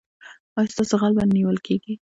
ایا 0.57 0.71
ستاسو 0.73 0.95
غل 1.01 1.13
به 1.17 1.23
نیول 1.35 1.57
کیږي؟ 1.67 1.93